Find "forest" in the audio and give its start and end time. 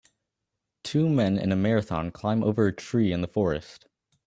3.27-3.85